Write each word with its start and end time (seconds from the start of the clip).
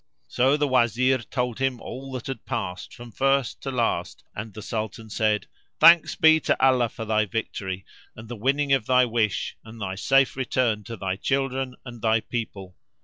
So 0.27 0.57
the 0.57 0.67
Wazir 0.67 1.19
told 1.19 1.59
him 1.59 1.79
all 1.79 2.11
that 2.13 2.25
had 2.25 2.43
passed 2.47 2.91
from 2.91 3.11
first 3.11 3.61
to 3.61 3.69
last 3.69 4.23
and 4.33 4.51
the 4.51 4.63
Sultan 4.63 5.11
said, 5.11 5.45
"Thanks 5.79 6.15
be 6.15 6.39
to 6.39 6.59
Allah 6.59 6.89
for 6.89 7.05
thy 7.05 7.25
victory 7.25 7.85
[FN#484] 7.85 8.19
and 8.19 8.27
the 8.27 8.35
winning 8.35 8.73
of 8.73 8.87
thy 8.87 9.05
wish 9.05 9.57
and 9.63 9.79
thy 9.79 9.93
safe 9.93 10.35
return 10.35 10.83
to 10.85 10.97
thy 10.97 11.17
children 11.17 11.75
and 11.85 12.01
thy 12.01 12.19
people! 12.19 12.75